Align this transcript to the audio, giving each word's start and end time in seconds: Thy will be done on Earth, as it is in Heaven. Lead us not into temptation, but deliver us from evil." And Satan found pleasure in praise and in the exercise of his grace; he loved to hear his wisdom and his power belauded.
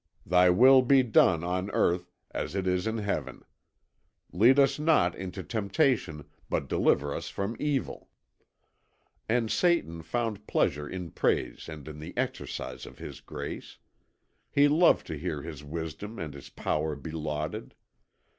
Thy 0.25 0.49
will 0.49 0.81
be 0.81 1.03
done 1.03 1.43
on 1.43 1.69
Earth, 1.69 2.11
as 2.31 2.55
it 2.55 2.65
is 2.65 2.87
in 2.87 2.97
Heaven. 2.97 3.43
Lead 4.31 4.57
us 4.57 4.79
not 4.79 5.13
into 5.13 5.43
temptation, 5.43 6.25
but 6.49 6.67
deliver 6.67 7.13
us 7.13 7.29
from 7.29 7.55
evil." 7.59 8.09
And 9.29 9.51
Satan 9.51 10.01
found 10.01 10.47
pleasure 10.47 10.89
in 10.89 11.11
praise 11.11 11.69
and 11.69 11.87
in 11.87 11.99
the 11.99 12.17
exercise 12.17 12.87
of 12.87 12.97
his 12.97 13.19
grace; 13.21 13.77
he 14.49 14.67
loved 14.67 15.05
to 15.05 15.19
hear 15.19 15.43
his 15.43 15.63
wisdom 15.63 16.17
and 16.17 16.33
his 16.33 16.49
power 16.49 16.95
belauded. 16.95 17.75